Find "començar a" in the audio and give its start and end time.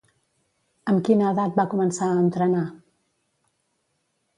1.75-2.19